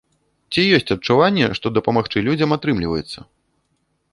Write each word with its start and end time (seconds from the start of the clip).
Ці 0.55 0.63
ёсць 0.77 0.93
адчуванне, 0.95 1.45
што 1.59 1.71
дапамагчы 1.77 2.25
людзям 2.29 2.57
атрымліваецца? 2.59 3.19